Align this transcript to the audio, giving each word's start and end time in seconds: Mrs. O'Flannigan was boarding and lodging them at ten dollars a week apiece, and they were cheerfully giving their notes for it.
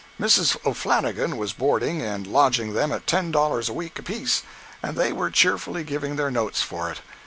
Mrs. 0.19 0.57
O'Flannigan 0.65 1.37
was 1.37 1.53
boarding 1.53 2.01
and 2.01 2.25
lodging 2.25 2.73
them 2.73 2.91
at 2.91 3.05
ten 3.05 3.29
dollars 3.29 3.69
a 3.69 3.73
week 3.73 3.99
apiece, 3.99 4.41
and 4.81 4.97
they 4.97 5.13
were 5.13 5.29
cheerfully 5.29 5.83
giving 5.83 6.15
their 6.15 6.31
notes 6.31 6.63
for 6.63 6.89
it. 6.89 7.01